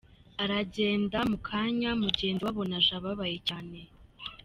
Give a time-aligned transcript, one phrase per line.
[0.43, 3.77] Aragenda, mu kanya mugenzi we abona aje ababaye cyane.